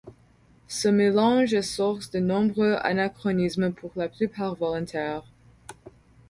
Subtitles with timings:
[0.67, 5.25] Ce mélange est source de nombreux anachronismes pour la plupart volontaires.